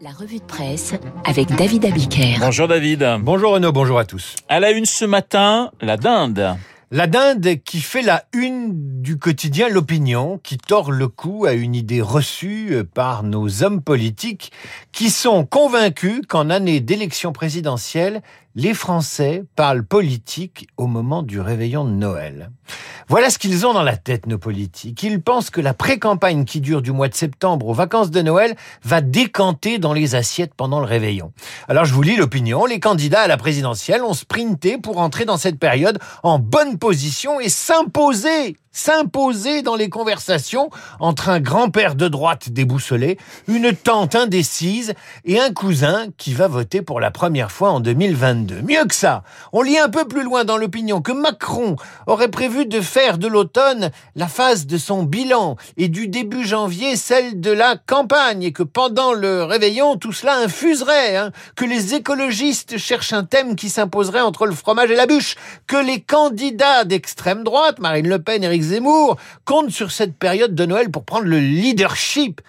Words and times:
La 0.00 0.10
revue 0.10 0.38
de 0.38 0.44
presse 0.44 0.94
avec 1.24 1.48
David 1.56 1.84
Abiker. 1.84 2.36
Bonjour 2.38 2.68
David. 2.68 3.04
Bonjour 3.20 3.54
Renaud, 3.54 3.72
bonjour 3.72 3.98
à 3.98 4.04
tous. 4.04 4.36
À 4.48 4.60
la 4.60 4.70
une 4.70 4.84
ce 4.84 5.04
matin, 5.04 5.72
la 5.80 5.96
dinde. 5.96 6.56
La 6.92 7.08
dinde 7.08 7.56
qui 7.64 7.80
fait 7.80 8.02
la 8.02 8.24
une 8.32 9.02
du 9.02 9.18
quotidien 9.18 9.68
L'Opinion, 9.68 10.38
qui 10.38 10.56
tord 10.56 10.92
le 10.92 11.08
cou 11.08 11.46
à 11.46 11.52
une 11.52 11.74
idée 11.74 12.00
reçue 12.00 12.84
par 12.94 13.24
nos 13.24 13.64
hommes 13.64 13.82
politiques 13.82 14.52
qui 14.92 15.10
sont 15.10 15.44
convaincus 15.44 16.22
qu'en 16.28 16.48
année 16.48 16.78
d'élection 16.78 17.32
présidentielle, 17.32 18.22
les 18.54 18.74
Français 18.74 19.44
parlent 19.56 19.84
politique 19.84 20.68
au 20.76 20.86
moment 20.86 21.22
du 21.22 21.40
réveillon 21.40 21.84
de 21.84 21.90
Noël. 21.90 22.50
Voilà 23.08 23.30
ce 23.30 23.38
qu'ils 23.38 23.66
ont 23.66 23.72
dans 23.72 23.82
la 23.82 23.96
tête, 23.96 24.26
nos 24.26 24.38
politiques. 24.38 25.02
Ils 25.02 25.22
pensent 25.22 25.50
que 25.50 25.60
la 25.60 25.74
pré-campagne 25.74 26.44
qui 26.44 26.60
dure 26.60 26.82
du 26.82 26.92
mois 26.92 27.08
de 27.08 27.14
septembre 27.14 27.68
aux 27.68 27.74
vacances 27.74 28.10
de 28.10 28.20
Noël 28.20 28.54
va 28.82 29.00
décanter 29.00 29.78
dans 29.78 29.92
les 29.92 30.14
assiettes 30.14 30.54
pendant 30.54 30.80
le 30.80 30.86
réveillon. 30.86 31.32
Alors 31.68 31.84
je 31.84 31.94
vous 31.94 32.02
lis 32.02 32.16
l'opinion. 32.16 32.66
Les 32.66 32.80
candidats 32.80 33.22
à 33.22 33.28
la 33.28 33.36
présidentielle 33.36 34.02
ont 34.02 34.12
sprinté 34.14 34.76
pour 34.76 34.98
entrer 34.98 35.24
dans 35.24 35.38
cette 35.38 35.58
période 35.58 35.98
en 36.22 36.38
bonne 36.38 36.78
position 36.78 37.40
et 37.40 37.48
s'imposer 37.48 38.56
s'imposer 38.78 39.62
dans 39.62 39.74
les 39.74 39.88
conversations 39.88 40.70
entre 41.00 41.28
un 41.30 41.40
grand-père 41.40 41.96
de 41.96 42.06
droite 42.06 42.50
déboussolé, 42.50 43.18
une 43.48 43.72
tante 43.74 44.14
indécise 44.14 44.94
et 45.24 45.40
un 45.40 45.52
cousin 45.52 46.06
qui 46.16 46.32
va 46.32 46.46
voter 46.46 46.80
pour 46.80 47.00
la 47.00 47.10
première 47.10 47.50
fois 47.50 47.70
en 47.70 47.80
2022. 47.80 48.62
Mieux 48.62 48.84
que 48.84 48.94
ça, 48.94 49.24
on 49.52 49.62
lit 49.62 49.78
un 49.78 49.88
peu 49.88 50.06
plus 50.06 50.22
loin 50.22 50.44
dans 50.44 50.56
l'opinion 50.56 51.00
que 51.00 51.10
Macron 51.10 51.74
aurait 52.06 52.30
prévu 52.30 52.66
de 52.66 52.80
faire 52.80 53.18
de 53.18 53.26
l'automne 53.26 53.90
la 54.14 54.28
phase 54.28 54.66
de 54.66 54.78
son 54.78 55.02
bilan 55.02 55.56
et 55.76 55.88
du 55.88 56.06
début 56.06 56.46
janvier 56.46 56.94
celle 56.94 57.40
de 57.40 57.50
la 57.50 57.76
campagne 57.76 58.44
et 58.44 58.52
que 58.52 58.62
pendant 58.62 59.12
le 59.12 59.42
réveillon 59.42 59.96
tout 59.96 60.12
cela 60.12 60.36
infuserait, 60.36 61.16
hein, 61.16 61.32
que 61.56 61.64
les 61.64 61.94
écologistes 61.94 62.78
cherchent 62.78 63.12
un 63.12 63.24
thème 63.24 63.56
qui 63.56 63.70
s'imposerait 63.70 64.20
entre 64.20 64.46
le 64.46 64.54
fromage 64.54 64.90
et 64.90 64.96
la 64.96 65.06
bûche, 65.06 65.34
que 65.66 65.76
les 65.76 66.00
candidats 66.00 66.84
d'extrême 66.84 67.42
droite, 67.42 67.80
Marine 67.80 68.08
Le 68.08 68.20
Pen, 68.20 68.44
Éric 68.44 68.67
Zemmour 68.68 69.16
compte 69.44 69.70
sur 69.70 69.90
cette 69.90 70.16
période 70.16 70.54
de 70.54 70.66
Noël 70.66 70.90
pour 70.90 71.04
prendre 71.04 71.26
le 71.26 71.40
leadership. 71.40 72.40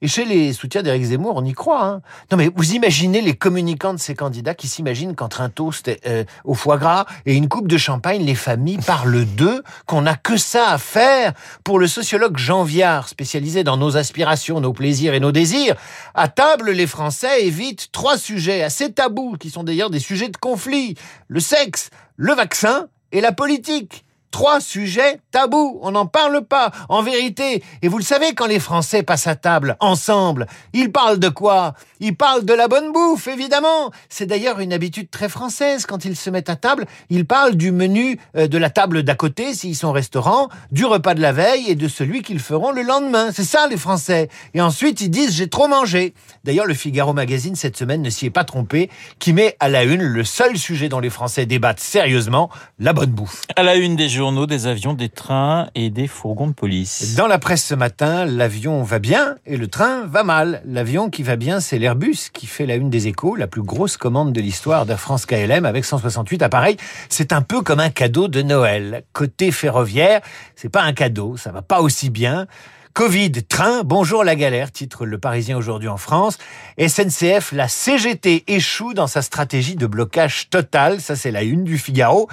Et 0.00 0.06
chez 0.06 0.24
les 0.24 0.52
soutiens 0.52 0.82
d'Éric 0.82 1.04
Zemmour, 1.04 1.34
on 1.36 1.44
y 1.44 1.52
croit. 1.52 1.84
Hein. 1.84 2.02
Non 2.30 2.36
mais 2.36 2.50
vous 2.54 2.72
imaginez 2.72 3.20
les 3.20 3.34
communicants 3.34 3.94
de 3.94 3.98
ces 3.98 4.14
candidats 4.14 4.54
qui 4.54 4.68
s'imaginent 4.68 5.16
qu'entre 5.16 5.40
un 5.40 5.48
toast 5.48 5.90
euh, 6.06 6.24
au 6.44 6.54
foie 6.54 6.76
gras 6.76 7.06
et 7.26 7.34
une 7.34 7.48
coupe 7.48 7.66
de 7.66 7.76
champagne, 7.76 8.22
les 8.22 8.36
familles 8.36 8.78
parlent 8.78 9.24
d'eux, 9.24 9.62
qu'on 9.86 10.02
n'a 10.02 10.14
que 10.14 10.36
ça 10.36 10.70
à 10.70 10.78
faire. 10.78 11.32
Pour 11.64 11.80
le 11.80 11.88
sociologue 11.88 12.36
Jean 12.36 12.62
Viard, 12.62 13.08
spécialisé 13.08 13.64
dans 13.64 13.76
nos 13.76 13.96
aspirations, 13.96 14.60
nos 14.60 14.72
plaisirs 14.72 15.14
et 15.14 15.20
nos 15.20 15.32
désirs, 15.32 15.74
à 16.14 16.28
table, 16.28 16.70
les 16.70 16.86
Français 16.86 17.44
évitent 17.44 17.90
trois 17.90 18.18
sujets 18.18 18.62
assez 18.62 18.92
tabous, 18.92 19.36
qui 19.38 19.50
sont 19.50 19.64
d'ailleurs 19.64 19.90
des 19.90 19.98
sujets 19.98 20.28
de 20.28 20.36
conflit. 20.36 20.94
Le 21.26 21.40
sexe, 21.40 21.90
le 22.16 22.34
vaccin 22.34 22.86
et 23.10 23.20
la 23.20 23.32
politique. 23.32 24.04
Trois 24.30 24.60
sujets 24.60 25.20
tabous, 25.30 25.78
on 25.82 25.92
n'en 25.92 26.06
parle 26.06 26.44
pas. 26.44 26.70
En 26.88 27.02
vérité, 27.02 27.62
et 27.82 27.88
vous 27.88 27.98
le 27.98 28.04
savez, 28.04 28.34
quand 28.34 28.46
les 28.46 28.60
Français 28.60 29.02
passent 29.02 29.26
à 29.26 29.36
table, 29.36 29.76
ensemble, 29.80 30.46
ils 30.74 30.92
parlent 30.92 31.18
de 31.18 31.28
quoi? 31.28 31.74
Ils 32.00 32.14
parlent 32.14 32.44
de 32.44 32.52
la 32.52 32.68
bonne 32.68 32.92
bouffe, 32.92 33.26
évidemment. 33.26 33.90
C'est 34.08 34.26
d'ailleurs 34.26 34.60
une 34.60 34.72
habitude 34.72 35.10
très 35.10 35.28
française. 35.28 35.86
Quand 35.86 36.04
ils 36.04 36.14
se 36.14 36.30
mettent 36.30 36.50
à 36.50 36.56
table, 36.56 36.86
ils 37.10 37.26
parlent 37.26 37.56
du 37.56 37.72
menu 37.72 38.20
euh, 38.36 38.46
de 38.46 38.58
la 38.58 38.70
table 38.70 39.02
d'à 39.02 39.14
côté, 39.14 39.54
s'ils 39.54 39.74
sont 39.74 39.88
au 39.88 39.92
restaurant, 39.92 40.48
du 40.70 40.84
repas 40.84 41.14
de 41.14 41.20
la 41.22 41.32
veille 41.32 41.68
et 41.68 41.74
de 41.74 41.88
celui 41.88 42.22
qu'ils 42.22 42.40
feront 42.40 42.70
le 42.70 42.82
lendemain. 42.82 43.30
C'est 43.32 43.44
ça, 43.44 43.66
les 43.68 43.76
Français. 43.76 44.28
Et 44.54 44.60
ensuite, 44.60 45.00
ils 45.00 45.10
disent 45.10 45.34
j'ai 45.34 45.48
trop 45.48 45.68
mangé. 45.68 46.14
D'ailleurs, 46.44 46.66
le 46.66 46.74
Figaro 46.74 47.12
Magazine, 47.14 47.56
cette 47.56 47.76
semaine, 47.76 48.02
ne 48.02 48.10
s'y 48.10 48.26
est 48.26 48.30
pas 48.30 48.44
trompé, 48.44 48.90
qui 49.18 49.32
met 49.32 49.56
à 49.58 49.68
la 49.68 49.84
une 49.84 50.02
le 50.02 50.24
seul 50.24 50.58
sujet 50.58 50.88
dont 50.88 51.00
les 51.00 51.10
Français 51.10 51.46
débattent 51.46 51.80
sérieusement, 51.80 52.50
la 52.78 52.92
bonne 52.92 53.10
bouffe. 53.10 53.42
À 53.56 53.62
la 53.62 53.74
une 53.74 53.96
des 53.96 54.08
journaux, 54.18 54.46
des 54.46 54.66
avions, 54.66 54.94
des 54.94 55.08
trains 55.08 55.68
et 55.76 55.90
des 55.90 56.08
fourgons 56.08 56.48
de 56.48 56.52
police. 56.52 57.14
Dans 57.14 57.28
la 57.28 57.38
presse 57.38 57.64
ce 57.64 57.76
matin, 57.76 58.24
l'avion 58.24 58.82
va 58.82 58.98
bien 58.98 59.36
et 59.46 59.56
le 59.56 59.68
train 59.68 60.06
va 60.06 60.24
mal. 60.24 60.60
L'avion 60.64 61.08
qui 61.08 61.22
va 61.22 61.36
bien, 61.36 61.60
c'est 61.60 61.78
l'Airbus 61.78 62.30
qui 62.32 62.48
fait 62.48 62.66
la 62.66 62.74
une 62.74 62.90
des 62.90 63.06
échos, 63.06 63.36
la 63.36 63.46
plus 63.46 63.62
grosse 63.62 63.96
commande 63.96 64.32
de 64.32 64.40
l'histoire 64.40 64.86
d'Air 64.86 64.98
France 64.98 65.24
KLM 65.24 65.64
avec 65.64 65.84
168 65.84 66.42
appareils. 66.42 66.76
C'est 67.08 67.32
un 67.32 67.42
peu 67.42 67.62
comme 67.62 67.78
un 67.78 67.90
cadeau 67.90 68.26
de 68.26 68.42
Noël. 68.42 69.04
Côté 69.12 69.52
ferroviaire, 69.52 70.20
c'est 70.56 70.68
pas 70.68 70.82
un 70.82 70.92
cadeau, 70.92 71.36
ça 71.36 71.52
va 71.52 71.62
pas 71.62 71.80
aussi 71.80 72.10
bien. 72.10 72.48
Covid, 72.98 73.30
train, 73.44 73.84
bonjour 73.84 74.24
la 74.24 74.34
galère, 74.34 74.72
titre 74.72 75.06
Le 75.06 75.18
Parisien 75.18 75.56
aujourd'hui 75.56 75.86
en 75.86 75.98
France. 75.98 76.36
SNCF, 76.84 77.52
la 77.52 77.68
CGT 77.68 78.42
échoue 78.48 78.92
dans 78.92 79.06
sa 79.06 79.22
stratégie 79.22 79.76
de 79.76 79.86
blocage 79.86 80.50
total, 80.50 81.00
ça 81.00 81.14
c'est 81.14 81.30
la 81.30 81.44
une 81.44 81.62
du 81.62 81.78
Figaro. 81.78 82.28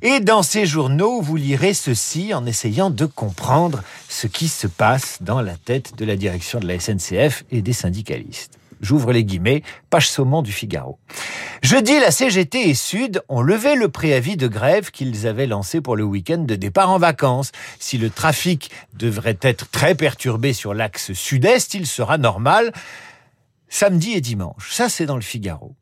Et 0.00 0.20
dans 0.20 0.42
ces 0.42 0.64
journaux, 0.64 1.20
vous 1.20 1.36
lirez 1.36 1.74
ceci 1.74 2.32
en 2.32 2.46
essayant 2.46 2.88
de 2.88 3.04
comprendre 3.04 3.82
ce 4.08 4.26
qui 4.26 4.48
se 4.48 4.66
passe 4.66 5.18
dans 5.20 5.42
la 5.42 5.58
tête 5.58 5.98
de 5.98 6.06
la 6.06 6.16
direction 6.16 6.60
de 6.60 6.66
la 6.66 6.80
SNCF 6.80 7.44
et 7.50 7.60
des 7.60 7.74
syndicalistes. 7.74 8.58
J'ouvre 8.80 9.12
les 9.12 9.24
guillemets, 9.24 9.62
page 9.90 10.08
saumon 10.08 10.42
du 10.42 10.52
Figaro. 10.52 10.98
Jeudi, 11.62 11.98
la 11.98 12.10
CGT 12.10 12.68
et 12.68 12.74
Sud 12.74 13.22
ont 13.28 13.40
levé 13.40 13.74
le 13.74 13.88
préavis 13.88 14.36
de 14.36 14.46
grève 14.46 14.90
qu'ils 14.90 15.26
avaient 15.26 15.46
lancé 15.46 15.80
pour 15.80 15.96
le 15.96 16.04
week-end 16.04 16.38
de 16.38 16.54
départ 16.54 16.90
en 16.90 16.98
vacances. 16.98 17.52
Si 17.78 17.98
le 17.98 18.10
trafic 18.10 18.70
devrait 18.94 19.38
être 19.40 19.70
très 19.70 19.94
perturbé 19.94 20.52
sur 20.52 20.74
l'axe 20.74 21.12
sud-est, 21.12 21.74
il 21.74 21.86
sera 21.86 22.18
normal 22.18 22.72
samedi 23.68 24.12
et 24.12 24.20
dimanche. 24.20 24.70
Ça, 24.72 24.88
c'est 24.88 25.06
dans 25.06 25.16
le 25.16 25.22
Figaro. 25.22 25.74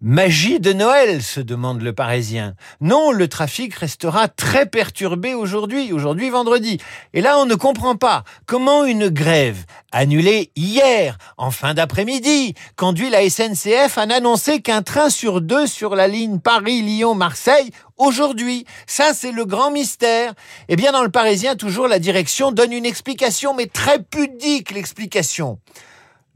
Magie 0.00 0.60
de 0.60 0.72
Noël, 0.72 1.22
se 1.22 1.40
demande 1.40 1.82
le 1.82 1.92
Parisien. 1.92 2.54
Non, 2.80 3.12
le 3.12 3.28
trafic 3.28 3.74
restera 3.74 4.28
très 4.28 4.66
perturbé 4.66 5.34
aujourd'hui, 5.34 5.92
aujourd'hui 5.92 6.30
vendredi. 6.30 6.78
Et 7.12 7.20
là, 7.20 7.38
on 7.38 7.46
ne 7.46 7.54
comprend 7.54 7.96
pas 7.96 8.24
comment 8.46 8.84
une 8.84 9.08
grève 9.08 9.64
annulée 9.92 10.52
hier, 10.56 11.18
en 11.36 11.50
fin 11.50 11.74
d'après-midi, 11.74 12.54
conduit 12.76 13.10
la 13.10 13.28
SNCF 13.28 13.98
à 13.98 14.06
n'annoncer 14.06 14.60
qu'un 14.62 14.82
train 14.82 15.10
sur 15.10 15.40
deux 15.40 15.66
sur 15.66 15.94
la 15.94 16.08
ligne 16.08 16.38
Paris-Lyon-Marseille 16.38 17.70
aujourd'hui. 17.96 18.64
Ça, 18.86 19.12
c'est 19.14 19.32
le 19.32 19.44
grand 19.44 19.70
mystère. 19.70 20.32
Eh 20.68 20.76
bien, 20.76 20.92
dans 20.92 21.02
le 21.02 21.10
Parisien, 21.10 21.56
toujours, 21.56 21.88
la 21.88 21.98
direction 21.98 22.52
donne 22.52 22.72
une 22.72 22.86
explication, 22.86 23.54
mais 23.54 23.66
très 23.66 24.02
pudique, 24.02 24.70
l'explication. 24.70 25.58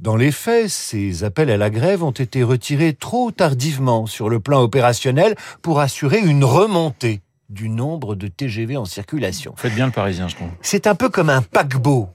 Dans 0.04 0.16
les 0.16 0.32
faits, 0.32 0.68
ces 0.68 1.24
appels 1.24 1.48
à 1.48 1.56
la 1.56 1.70
grève 1.70 2.04
ont 2.04 2.10
été 2.10 2.42
retirés 2.42 2.92
trop 2.92 3.30
tardivement 3.30 4.04
sur 4.04 4.28
le 4.28 4.38
plan 4.38 4.60
opérationnel 4.60 5.34
pour 5.62 5.80
assurer 5.80 6.18
une 6.18 6.44
remontée 6.44 7.22
du 7.48 7.70
nombre 7.70 8.14
de 8.14 8.28
TGV 8.28 8.76
en 8.76 8.84
circulation. 8.84 9.54
Faites 9.56 9.74
bien 9.74 9.86
le 9.86 9.92
parisien, 9.92 10.28
je 10.28 10.36
trouve. 10.36 10.50
C'est 10.60 10.86
un 10.86 10.94
peu 10.94 11.08
comme 11.08 11.30
un 11.30 11.40
paquebot 11.40 12.10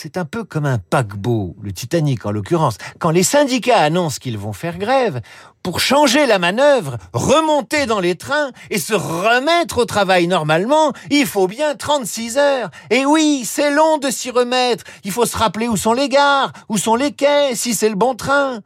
c'est 0.00 0.16
un 0.16 0.24
peu 0.24 0.44
comme 0.44 0.64
un 0.64 0.78
paquebot, 0.78 1.56
le 1.60 1.72
Titanic 1.72 2.24
en 2.24 2.30
l'occurrence. 2.30 2.78
Quand 3.00 3.10
les 3.10 3.24
syndicats 3.24 3.80
annoncent 3.80 4.20
qu'ils 4.20 4.38
vont 4.38 4.52
faire 4.52 4.78
grève, 4.78 5.20
pour 5.64 5.80
changer 5.80 6.24
la 6.24 6.38
manœuvre, 6.38 6.98
remonter 7.12 7.86
dans 7.86 7.98
les 7.98 8.14
trains 8.14 8.52
et 8.70 8.78
se 8.78 8.94
remettre 8.94 9.78
au 9.78 9.86
travail 9.86 10.28
normalement, 10.28 10.92
il 11.10 11.26
faut 11.26 11.48
bien 11.48 11.74
36 11.74 12.38
heures. 12.38 12.70
Et 12.90 13.06
oui, 13.06 13.42
c'est 13.44 13.74
long 13.74 13.98
de 13.98 14.08
s'y 14.08 14.30
remettre. 14.30 14.84
Il 15.02 15.10
faut 15.10 15.26
se 15.26 15.36
rappeler 15.36 15.66
où 15.66 15.76
sont 15.76 15.94
les 15.94 16.08
gares, 16.08 16.52
où 16.68 16.78
sont 16.78 16.94
les 16.94 17.10
quais, 17.10 17.56
si 17.56 17.74
c'est 17.74 17.88
le 17.88 17.96
bon 17.96 18.14
train. 18.14 18.60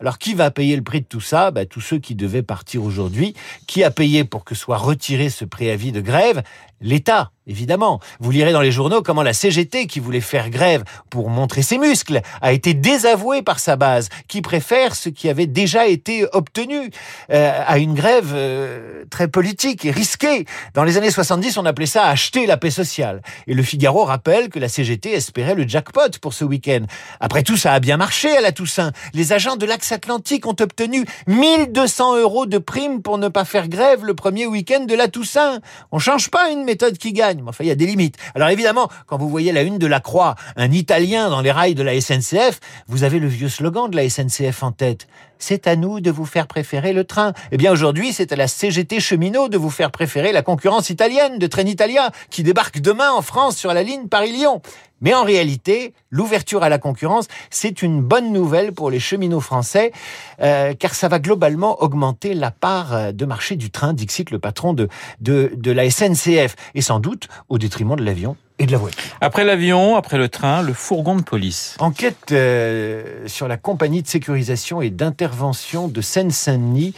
Alors 0.00 0.18
qui 0.18 0.34
va 0.34 0.50
payer 0.50 0.76
le 0.76 0.82
prix 0.82 1.00
de 1.00 1.06
tout 1.06 1.22
ça? 1.22 1.50
Ben, 1.50 1.66
Tous 1.66 1.80
ceux 1.80 1.98
qui 1.98 2.14
devaient 2.14 2.42
partir 2.42 2.84
aujourd'hui. 2.84 3.34
Qui 3.66 3.84
a 3.84 3.90
payé 3.90 4.24
pour 4.24 4.44
que 4.44 4.54
soit 4.54 4.76
retiré 4.76 5.30
ce 5.30 5.46
préavis 5.46 5.92
de 5.92 6.02
grève? 6.02 6.42
L'État 6.82 7.30
évidemment. 7.46 8.00
Vous 8.20 8.30
lirez 8.30 8.52
dans 8.52 8.60
les 8.60 8.72
journaux 8.72 9.02
comment 9.02 9.22
la 9.22 9.32
CGT, 9.32 9.86
qui 9.86 10.00
voulait 10.00 10.20
faire 10.20 10.50
grève 10.50 10.84
pour 11.10 11.30
montrer 11.30 11.62
ses 11.62 11.78
muscles, 11.78 12.22
a 12.40 12.52
été 12.52 12.74
désavouée 12.74 13.42
par 13.42 13.58
sa 13.58 13.76
base, 13.76 14.08
qui 14.28 14.42
préfère 14.42 14.94
ce 14.94 15.08
qui 15.08 15.28
avait 15.28 15.46
déjà 15.46 15.86
été 15.86 16.26
obtenu 16.32 16.90
euh, 17.30 17.62
à 17.66 17.78
une 17.78 17.94
grève 17.94 18.32
euh, 18.34 19.04
très 19.10 19.28
politique 19.28 19.84
et 19.84 19.90
risquée. 19.90 20.46
Dans 20.74 20.84
les 20.84 20.96
années 20.96 21.10
70, 21.10 21.58
on 21.58 21.66
appelait 21.66 21.86
ça 21.86 22.06
acheter 22.06 22.46
la 22.46 22.56
paix 22.56 22.70
sociale. 22.70 23.22
Et 23.46 23.54
le 23.54 23.62
Figaro 23.62 24.04
rappelle 24.04 24.48
que 24.48 24.58
la 24.58 24.68
CGT 24.68 25.12
espérait 25.12 25.54
le 25.54 25.66
jackpot 25.68 26.18
pour 26.20 26.32
ce 26.32 26.44
week-end. 26.44 26.84
Après 27.20 27.42
tout, 27.42 27.56
ça 27.56 27.72
a 27.72 27.80
bien 27.80 27.96
marché 27.96 28.34
à 28.36 28.40
la 28.40 28.52
Toussaint. 28.52 28.92
Les 29.12 29.32
agents 29.32 29.56
de 29.56 29.66
l'Axe 29.66 29.92
Atlantique 29.92 30.46
ont 30.46 30.56
obtenu 30.60 31.04
1200 31.26 32.18
euros 32.18 32.46
de 32.46 32.58
primes 32.58 33.02
pour 33.02 33.18
ne 33.18 33.28
pas 33.28 33.44
faire 33.44 33.68
grève 33.68 34.04
le 34.04 34.14
premier 34.14 34.46
week-end 34.46 34.84
de 34.84 34.94
la 34.94 35.08
Toussaint. 35.08 35.60
On 35.92 35.98
change 35.98 36.30
pas 36.30 36.50
une 36.50 36.64
méthode 36.64 36.98
qui 36.98 37.12
gagne. 37.12 37.33
Il 37.60 37.66
y 37.66 37.70
a 37.70 37.74
des 37.74 37.86
limites. 37.86 38.16
Alors 38.34 38.48
évidemment, 38.48 38.88
quand 39.06 39.16
vous 39.16 39.28
voyez 39.28 39.52
la 39.52 39.62
une 39.62 39.78
de 39.78 39.86
la 39.86 40.00
Croix, 40.00 40.34
un 40.56 40.70
Italien 40.70 41.30
dans 41.30 41.40
les 41.40 41.52
rails 41.52 41.74
de 41.74 41.82
la 41.82 42.00
SNCF, 42.00 42.60
vous 42.88 43.04
avez 43.04 43.18
le 43.18 43.28
vieux 43.28 43.48
slogan 43.48 43.90
de 43.90 43.96
la 43.96 44.08
SNCF 44.08 44.62
en 44.62 44.72
tête. 44.72 45.06
C'est 45.38 45.66
à 45.66 45.76
nous 45.76 46.00
de 46.00 46.10
vous 46.10 46.26
faire 46.26 46.46
préférer 46.46 46.92
le 46.92 47.04
train. 47.04 47.32
Eh 47.52 47.56
bien 47.56 47.72
aujourd'hui, 47.72 48.12
c'est 48.12 48.32
à 48.32 48.36
la 48.36 48.48
CGT 48.48 49.00
cheminot 49.00 49.48
de 49.48 49.58
vous 49.58 49.70
faire 49.70 49.90
préférer 49.90 50.32
la 50.32 50.42
concurrence 50.42 50.90
italienne 50.90 51.38
de 51.38 51.46
Trenitalia 51.46 52.10
qui 52.30 52.42
débarque 52.42 52.80
demain 52.80 53.10
en 53.12 53.22
France 53.22 53.56
sur 53.56 53.74
la 53.74 53.82
ligne 53.82 54.08
Paris-Lyon. 54.08 54.62
Mais 55.04 55.14
en 55.14 55.22
réalité, 55.22 55.92
l'ouverture 56.10 56.62
à 56.62 56.70
la 56.70 56.78
concurrence, 56.78 57.28
c'est 57.50 57.82
une 57.82 58.00
bonne 58.00 58.32
nouvelle 58.32 58.72
pour 58.72 58.90
les 58.90 58.98
cheminots 58.98 59.40
français, 59.40 59.92
euh, 60.40 60.72
car 60.72 60.94
ça 60.94 61.08
va 61.08 61.20
globalement 61.20 61.82
augmenter 61.82 62.32
la 62.32 62.50
part 62.50 62.94
euh, 62.94 63.12
de 63.12 63.26
marché 63.26 63.56
du 63.56 63.70
train, 63.70 63.92
dixit 63.92 64.30
le 64.30 64.38
patron 64.38 64.72
de, 64.72 64.88
de, 65.20 65.52
de 65.54 65.70
la 65.70 65.90
SNCF, 65.90 66.56
et 66.74 66.80
sans 66.80 67.00
doute 67.00 67.28
au 67.50 67.58
détriment 67.58 67.96
de 67.96 68.02
l'avion 68.02 68.36
et 68.60 68.66
de 68.66 68.72
la 68.72 68.78
voiture. 68.78 69.02
Après 69.20 69.44
l'avion, 69.44 69.96
après 69.96 70.16
le 70.16 70.28
train, 70.28 70.62
le 70.62 70.72
fourgon 70.72 71.16
de 71.16 71.22
police. 71.22 71.76
Enquête 71.80 72.30
euh, 72.30 73.26
sur 73.26 73.48
la 73.48 73.56
compagnie 73.56 74.00
de 74.00 74.06
sécurisation 74.06 74.80
et 74.80 74.90
d'intervention 74.90 75.88
de 75.88 76.00
Seine-Saint-Denis. 76.00 76.94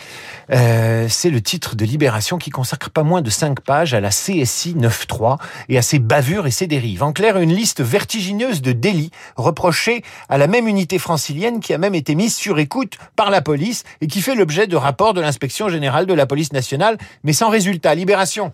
Euh, 0.50 1.06
c'est 1.08 1.30
le 1.30 1.40
titre 1.40 1.74
de 1.74 1.86
Libération 1.86 2.36
qui 2.36 2.50
consacre 2.50 2.90
pas 2.90 3.04
moins 3.04 3.22
de 3.22 3.30
cinq 3.30 3.60
pages 3.60 3.94
à 3.94 4.00
la 4.00 4.10
CSI 4.10 4.74
9.3 4.74 5.38
et 5.70 5.78
à 5.78 5.82
ses 5.82 5.98
bavures 5.98 6.46
et 6.46 6.50
ses 6.50 6.66
dérives. 6.66 7.02
En 7.02 7.12
clair, 7.12 7.38
une 7.38 7.54
liste 7.54 7.80
vertigineuse 7.80 8.60
de 8.60 8.72
délits 8.72 9.10
reprochés 9.36 10.02
à 10.28 10.36
la 10.36 10.48
même 10.48 10.68
unité 10.68 10.98
francilienne 10.98 11.60
qui 11.60 11.72
a 11.72 11.78
même 11.78 11.94
été 11.94 12.14
mise 12.14 12.36
sur 12.36 12.58
écoute 12.58 12.98
par 13.16 13.30
la 13.30 13.40
police 13.40 13.84
et 14.02 14.08
qui 14.08 14.20
fait 14.20 14.34
l'objet 14.34 14.66
de 14.66 14.76
rapports 14.76 15.14
de 15.14 15.22
l'inspection 15.22 15.70
générale 15.70 16.04
de 16.04 16.14
la 16.14 16.26
police 16.26 16.52
nationale, 16.52 16.98
mais 17.24 17.32
sans 17.32 17.48
résultat. 17.48 17.94
Libération 17.94 18.52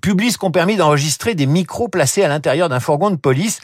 publie 0.00 0.32
ce 0.32 0.38
qu'ont 0.38 0.50
permis 0.50 0.76
d'enregistrer 0.76 1.34
des 1.34 1.46
micros 1.46 1.88
placés 1.88 2.22
à 2.22 2.28
l'intérieur 2.28 2.68
d'un 2.68 2.80
fourgon 2.80 3.10
de 3.10 3.16
police. 3.16 3.60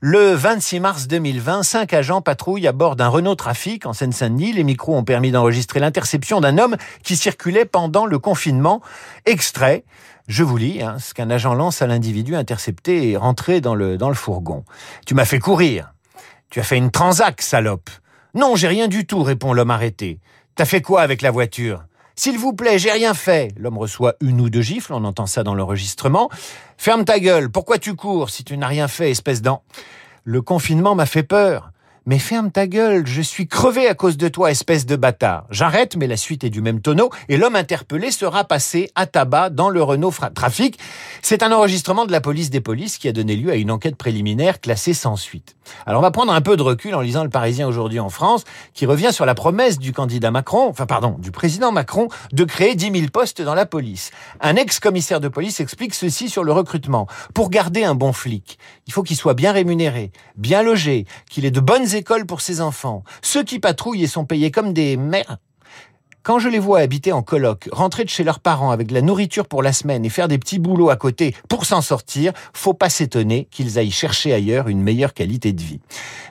Le 0.00 0.32
26 0.32 0.78
mars 0.78 1.08
2020, 1.08 1.64
cinq 1.64 1.92
agents 1.92 2.20
patrouillent 2.20 2.68
à 2.68 2.72
bord 2.72 2.94
d'un 2.94 3.08
Renault 3.08 3.34
Trafic 3.34 3.84
en 3.84 3.92
Seine-Saint-Denis. 3.92 4.52
Les 4.52 4.62
micros 4.62 4.96
ont 4.96 5.02
permis 5.02 5.32
d'enregistrer 5.32 5.80
l'interception 5.80 6.40
d'un 6.40 6.56
homme 6.56 6.76
qui 7.02 7.16
circulait 7.16 7.64
pendant 7.64 8.06
le 8.06 8.18
confinement. 8.20 8.80
Extrait. 9.26 9.84
Je 10.28 10.44
vous 10.44 10.56
lis 10.56 10.82
hein, 10.82 10.98
ce 11.00 11.14
qu'un 11.14 11.30
agent 11.30 11.54
lance 11.54 11.82
à 11.82 11.88
l'individu 11.88 12.36
intercepté 12.36 13.10
et 13.10 13.16
rentré 13.16 13.60
dans 13.60 13.74
le, 13.74 13.98
dans 13.98 14.08
le 14.08 14.14
fourgon. 14.14 14.64
Tu 15.04 15.14
m'as 15.14 15.24
fait 15.24 15.40
courir. 15.40 15.92
Tu 16.50 16.60
as 16.60 16.64
fait 16.64 16.76
une 16.76 16.90
transac, 16.90 17.42
salope. 17.42 17.90
Non, 18.34 18.54
j'ai 18.54 18.68
rien 18.68 18.86
du 18.88 19.06
tout, 19.06 19.22
répond 19.22 19.52
l'homme 19.52 19.70
arrêté. 19.70 20.20
T'as 20.54 20.64
fait 20.64 20.80
quoi 20.80 21.02
avec 21.02 21.22
la 21.22 21.30
voiture? 21.30 21.87
S'il 22.18 22.36
vous 22.36 22.52
plaît, 22.52 22.80
j'ai 22.80 22.90
rien 22.90 23.14
fait. 23.14 23.54
L'homme 23.56 23.78
reçoit 23.78 24.16
une 24.20 24.40
ou 24.40 24.50
deux 24.50 24.60
gifles, 24.60 24.92
on 24.92 25.04
entend 25.04 25.26
ça 25.26 25.44
dans 25.44 25.54
l'enregistrement. 25.54 26.28
Ferme 26.76 27.04
ta 27.04 27.20
gueule, 27.20 27.48
pourquoi 27.48 27.78
tu 27.78 27.94
cours 27.94 28.28
si 28.28 28.42
tu 28.42 28.58
n'as 28.58 28.66
rien 28.66 28.88
fait, 28.88 29.12
espèce 29.12 29.40
d'an 29.40 29.62
Le 30.24 30.42
confinement 30.42 30.96
m'a 30.96 31.06
fait 31.06 31.22
peur. 31.22 31.70
Mais 32.10 32.18
ferme 32.18 32.50
ta 32.50 32.66
gueule, 32.66 33.06
je 33.06 33.20
suis 33.20 33.48
crevé 33.48 33.86
à 33.86 33.92
cause 33.92 34.16
de 34.16 34.28
toi, 34.28 34.50
espèce 34.50 34.86
de 34.86 34.96
bâtard. 34.96 35.44
J'arrête, 35.50 35.94
mais 35.94 36.06
la 36.06 36.16
suite 36.16 36.42
est 36.42 36.48
du 36.48 36.62
même 36.62 36.80
tonneau, 36.80 37.10
et 37.28 37.36
l'homme 37.36 37.54
interpellé 37.54 38.10
sera 38.10 38.44
passé 38.44 38.90
à 38.94 39.04
tabac 39.04 39.50
dans 39.50 39.68
le 39.68 39.82
Renault 39.82 40.14
Trafic. 40.34 40.78
C'est 41.20 41.42
un 41.42 41.52
enregistrement 41.52 42.06
de 42.06 42.12
la 42.12 42.22
police 42.22 42.48
des 42.48 42.62
polices 42.62 42.96
qui 42.96 43.08
a 43.08 43.12
donné 43.12 43.36
lieu 43.36 43.50
à 43.50 43.56
une 43.56 43.70
enquête 43.70 43.96
préliminaire 43.96 44.58
classée 44.58 44.94
sans 44.94 45.16
suite. 45.16 45.54
Alors 45.84 46.00
on 46.00 46.02
va 46.02 46.10
prendre 46.10 46.32
un 46.32 46.40
peu 46.40 46.56
de 46.56 46.62
recul 46.62 46.94
en 46.94 47.02
lisant 47.02 47.24
le 47.24 47.28
Parisien 47.28 47.68
aujourd'hui 47.68 48.00
en 48.00 48.08
France, 48.08 48.44
qui 48.72 48.86
revient 48.86 49.12
sur 49.12 49.26
la 49.26 49.34
promesse 49.34 49.78
du 49.78 49.92
candidat 49.92 50.30
Macron, 50.30 50.66
enfin 50.66 50.86
pardon, 50.86 51.16
du 51.18 51.30
président 51.30 51.72
Macron, 51.72 52.08
de 52.32 52.44
créer 52.44 52.74
10 52.74 52.90
000 52.90 53.10
postes 53.12 53.42
dans 53.42 53.54
la 53.54 53.66
police. 53.66 54.12
Un 54.40 54.56
ex-commissaire 54.56 55.20
de 55.20 55.28
police 55.28 55.60
explique 55.60 55.92
ceci 55.92 56.30
sur 56.30 56.42
le 56.42 56.52
recrutement. 56.52 57.06
Pour 57.34 57.50
garder 57.50 57.84
un 57.84 57.94
bon 57.94 58.14
flic, 58.14 58.58
il 58.86 58.94
faut 58.94 59.02
qu'il 59.02 59.16
soit 59.16 59.34
bien 59.34 59.52
rémunéré, 59.52 60.10
bien 60.36 60.62
logé, 60.62 61.04
qu'il 61.28 61.44
ait 61.44 61.50
de 61.50 61.60
bonnes 61.60 61.97
écoles 61.98 62.24
pour 62.24 62.40
ses 62.40 62.60
enfants. 62.60 63.04
Ceux 63.20 63.44
qui 63.44 63.58
patrouillent 63.58 64.04
et 64.04 64.08
sont 64.08 64.24
payés 64.24 64.50
comme 64.50 64.72
des 64.72 64.96
mères, 64.96 65.38
quand 66.28 66.38
je 66.38 66.50
les 66.50 66.58
vois 66.58 66.80
habiter 66.80 67.10
en 67.10 67.22
coloc, 67.22 67.70
rentrer 67.72 68.04
de 68.04 68.10
chez 68.10 68.22
leurs 68.22 68.40
parents 68.40 68.70
avec 68.70 68.88
de 68.88 68.92
la 68.92 69.00
nourriture 69.00 69.46
pour 69.46 69.62
la 69.62 69.72
semaine 69.72 70.04
et 70.04 70.10
faire 70.10 70.28
des 70.28 70.36
petits 70.36 70.58
boulots 70.58 70.90
à 70.90 70.96
côté 70.96 71.34
pour 71.48 71.64
s'en 71.64 71.80
sortir, 71.80 72.34
faut 72.52 72.74
pas 72.74 72.90
s'étonner 72.90 73.48
qu'ils 73.50 73.78
aillent 73.78 73.90
chercher 73.90 74.34
ailleurs 74.34 74.68
une 74.68 74.82
meilleure 74.82 75.14
qualité 75.14 75.54
de 75.54 75.62
vie. 75.62 75.80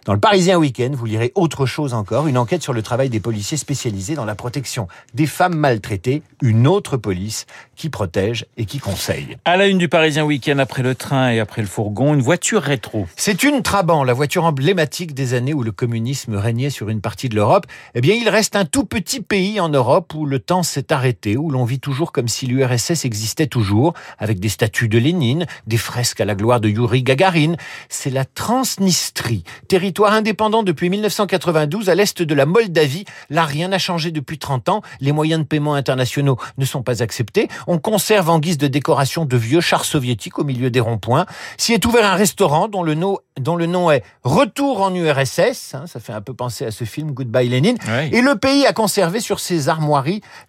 Dans 0.05 0.13
le 0.13 0.19
Parisien 0.19 0.59
Week-end, 0.59 0.91
vous 0.93 1.07
lirez 1.07 1.31
autre 1.33 1.65
chose 1.65 1.95
encore, 1.95 2.27
une 2.27 2.37
enquête 2.37 2.61
sur 2.61 2.73
le 2.73 2.83
travail 2.83 3.09
des 3.09 3.19
policiers 3.19 3.57
spécialisés 3.57 4.13
dans 4.13 4.23
la 4.23 4.35
protection 4.35 4.87
des 5.15 5.25
femmes 5.25 5.55
maltraitées, 5.55 6.21
une 6.43 6.67
autre 6.67 6.95
police 6.95 7.47
qui 7.75 7.89
protège 7.89 8.45
et 8.55 8.65
qui 8.65 8.77
conseille. 8.77 9.37
À 9.45 9.57
la 9.57 9.65
une 9.65 9.79
du 9.79 9.89
Parisien 9.89 10.25
Week-end, 10.25 10.59
après 10.59 10.83
le 10.83 10.93
train 10.93 11.31
et 11.31 11.39
après 11.39 11.63
le 11.63 11.67
fourgon, 11.67 12.13
une 12.13 12.21
voiture 12.21 12.61
rétro. 12.61 13.07
C'est 13.15 13.41
une 13.41 13.63
Trabant, 13.63 14.03
la 14.03 14.13
voiture 14.13 14.45
emblématique 14.45 15.15
des 15.15 15.33
années 15.33 15.55
où 15.55 15.63
le 15.63 15.71
communisme 15.71 16.35
régnait 16.35 16.69
sur 16.69 16.89
une 16.89 17.01
partie 17.01 17.29
de 17.29 17.35
l'Europe. 17.35 17.65
Eh 17.95 18.01
bien, 18.01 18.13
il 18.13 18.29
reste 18.29 18.55
un 18.55 18.65
tout 18.65 18.85
petit 18.85 19.21
pays 19.21 19.59
en 19.59 19.69
Europe 19.69 19.86
où 20.13 20.25
le 20.25 20.39
temps 20.39 20.63
s'est 20.63 20.91
arrêté, 20.91 21.37
où 21.37 21.49
l'on 21.49 21.63
vit 21.63 21.79
toujours 21.79 22.11
comme 22.11 22.27
si 22.27 22.45
l'URSS 22.45 23.05
existait 23.05 23.47
toujours, 23.47 23.93
avec 24.17 24.39
des 24.39 24.49
statues 24.49 24.89
de 24.89 24.97
Lénine, 24.97 25.45
des 25.65 25.77
fresques 25.77 26.19
à 26.19 26.25
la 26.25 26.35
gloire 26.35 26.59
de 26.59 26.67
Yuri 26.67 27.03
Gagarin. 27.03 27.53
C'est 27.87 28.09
la 28.09 28.25
Transnistrie, 28.25 29.43
territoire 29.67 30.11
indépendant 30.11 30.63
depuis 30.63 30.89
1992 30.89 31.89
à 31.89 31.95
l'est 31.95 32.21
de 32.21 32.35
la 32.35 32.45
Moldavie. 32.45 33.05
Là, 33.29 33.45
rien 33.45 33.69
n'a 33.69 33.77
changé 33.77 34.11
depuis 34.11 34.37
30 34.37 34.69
ans. 34.69 34.81
Les 34.99 35.13
moyens 35.13 35.41
de 35.41 35.47
paiement 35.47 35.73
internationaux 35.73 36.37
ne 36.57 36.65
sont 36.65 36.83
pas 36.83 37.01
acceptés. 37.01 37.47
On 37.65 37.79
conserve 37.79 38.29
en 38.29 38.39
guise 38.39 38.57
de 38.57 38.67
décoration 38.67 39.23
de 39.23 39.37
vieux 39.37 39.61
chars 39.61 39.85
soviétiques 39.85 40.37
au 40.37 40.43
milieu 40.43 40.69
des 40.69 40.81
ronds-points. 40.81 41.25
S'y 41.57 41.73
est 41.73 41.85
ouvert 41.85 42.05
un 42.05 42.15
restaurant 42.15 42.67
dont 42.67 42.83
le 42.83 42.93
nom, 42.93 43.19
dont 43.39 43.55
le 43.55 43.67
nom 43.67 43.89
est 43.89 44.03
Retour 44.23 44.81
en 44.81 44.93
URSS. 44.93 45.75
Hein, 45.75 45.85
ça 45.87 45.99
fait 45.99 46.13
un 46.13 46.21
peu 46.21 46.33
penser 46.33 46.65
à 46.65 46.71
ce 46.71 46.83
film 46.83 47.11
Goodbye 47.11 47.47
Lénine. 47.47 47.77
Et 48.11 48.21
le 48.21 48.35
pays 48.35 48.65
a 48.65 48.73
conservé 48.73 49.21
sur 49.21 49.39
ses 49.39 49.69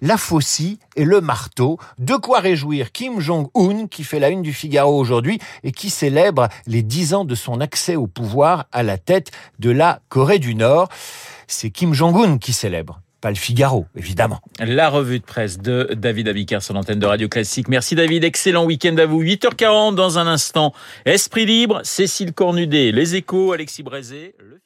la 0.01 0.17
faucille 0.17 0.79
et 0.97 1.05
le 1.05 1.21
marteau. 1.21 1.79
De 1.99 2.15
quoi 2.15 2.41
réjouir 2.41 2.93
Kim 2.93 3.21
Jong-un 3.21 3.87
qui 3.87 4.05
fait 4.05 4.19
la 4.19 4.29
une 4.31 4.43
du 4.43 4.53
Figaro 4.53 4.99
aujourd'hui 4.99 5.39
et 5.65 5.73
qui 5.73 5.91
célèbre 5.91 6.49
les 6.67 6.83
dix 6.83 7.15
ans 7.15 7.25
de 7.25 7.35
son 7.35 7.61
accès 7.61 7.97
au 7.97 8.07
pouvoir 8.07 8.67
à 8.73 8.83
la 8.83 8.99
tête 8.99 9.31
de 9.59 9.71
la 9.71 10.01
Corée 10.09 10.39
du 10.39 10.55
Nord. 10.55 10.89
C'est 11.47 11.71
Kim 11.71 11.95
Jong-un 11.95 12.39
qui 12.39 12.53
célèbre 12.53 13.01
pas 13.21 13.31
le 13.31 13.37
Figaro, 13.37 13.87
évidemment. 13.97 14.41
La 14.61 14.89
revue 14.89 15.19
de 15.19 15.25
presse 15.25 15.59
de 15.59 15.89
David 15.97 16.29
Abiker 16.29 16.63
sur 16.63 16.75
l'antenne 16.75 17.01
de 17.01 17.07
Radio 17.07 17.29
Classique. 17.29 17.67
Merci 17.67 17.97
David, 17.97 18.23
excellent 18.23 18.65
week-end 18.65 18.97
à 18.97 19.07
vous. 19.07 19.25
8h40 19.25 19.97
dans 19.97 20.21
un 20.21 20.29
instant. 20.29 20.73
Esprit 21.05 21.45
libre, 21.45 21.81
Cécile 21.83 22.33
Cornudet, 22.33 22.93
Les 22.93 23.17
Échos, 23.17 23.53
Alexis 23.53 23.83
Brézé. 23.83 24.37
Le... 24.39 24.61